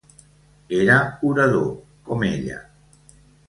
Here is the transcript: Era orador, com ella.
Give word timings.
Era 0.77 0.95
orador, 1.33 1.69
com 2.11 2.27
ella. 2.33 2.61